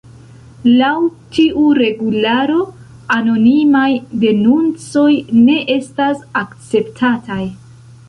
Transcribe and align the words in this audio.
Laŭ 0.77 0.93
tiu 1.37 1.65
regularo, 1.79 2.57
anonimaj 3.19 3.87
denuncoj 4.25 5.09
ne 5.45 5.61
estas 5.79 6.29
akceptataj. 6.45 7.43